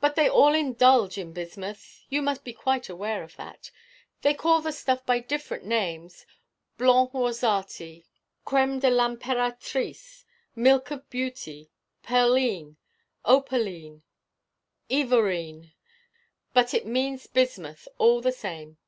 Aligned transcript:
'But 0.00 0.16
they 0.16 0.28
all 0.28 0.54
indulge 0.54 1.16
in 1.16 1.32
bismuth 1.32 2.02
you 2.08 2.20
must 2.20 2.42
be 2.42 2.52
quite 2.52 2.88
aware 2.88 3.22
of 3.22 3.36
that. 3.36 3.70
They 4.22 4.34
call 4.34 4.60
the 4.60 4.72
stuff 4.72 5.06
by 5.06 5.20
different 5.20 5.64
names 5.64 6.26
Blanc 6.78 7.12
Rosati, 7.12 8.06
Crême 8.44 8.80
de 8.80 8.90
l'Imperatrice, 8.90 10.24
Milk 10.56 10.90
of 10.90 11.08
Beauty, 11.10 11.70
Perline, 12.02 12.74
Opaline, 13.24 14.02
Ivorine 14.90 15.74
but 16.52 16.74
it 16.74 16.84
means 16.84 17.28
bismuth 17.28 17.86
all 17.98 18.20
the 18.20 18.32
same. 18.32 18.78